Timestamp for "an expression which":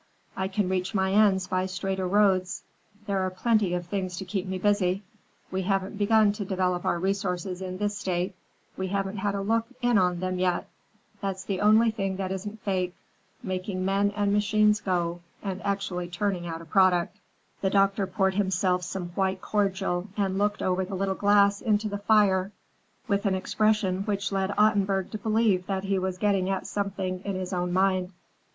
23.27-24.31